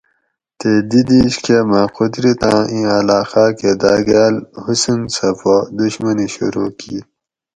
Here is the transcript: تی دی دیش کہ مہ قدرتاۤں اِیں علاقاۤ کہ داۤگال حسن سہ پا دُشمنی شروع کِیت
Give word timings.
تی 0.59 0.71
دی 0.89 1.01
دیش 1.09 1.33
کہ 1.43 1.57
مہ 1.69 1.81
قدرتاۤں 1.95 2.61
اِیں 2.71 2.87
علاقاۤ 2.97 3.51
کہ 3.59 3.69
داۤگال 3.81 4.35
حسن 4.63 4.99
سہ 5.15 5.29
پا 5.39 5.55
دُشمنی 5.77 6.27
شروع 6.35 6.69
کِیت 6.79 7.07